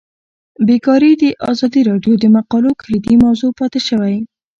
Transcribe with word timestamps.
بیکاري 0.67 1.11
د 1.21 1.23
ازادي 1.51 1.81
راډیو 1.89 2.13
د 2.19 2.25
مقالو 2.37 2.71
کلیدي 2.81 3.15
موضوع 3.23 3.51
پاتې 3.59 3.79
شوی. 3.87 4.15